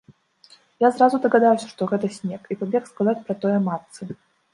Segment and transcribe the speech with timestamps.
[0.85, 4.09] Я зразу дагадаўся, што гэта снег, і пабег сказаць пра тое матцы.